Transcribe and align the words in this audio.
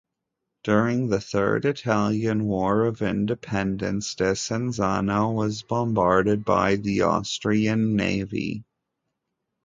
During 0.63 1.09
the 1.09 1.21
Third 1.21 1.63
Italian 1.65 2.45
War 2.45 2.85
of 2.87 3.03
Independence, 3.03 4.15
Desenzano 4.15 5.31
was 5.31 5.61
bombarded 5.61 6.43
by 6.43 6.77
the 6.77 7.01
Austrian 7.03 7.95
navy. 7.95 8.65